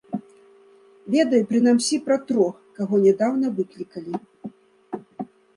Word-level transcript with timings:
Ведаю 1.15 1.41
прынамсі 1.51 1.95
пра 2.09 2.17
трох, 2.31 2.53
каго 2.79 2.95
нядаўна 3.05 3.47
выклікалі. 3.61 4.13